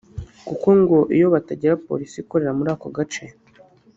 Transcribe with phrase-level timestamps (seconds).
[0.47, 3.25] kuko ngo iyo batagira polisi ikorera muri aka gace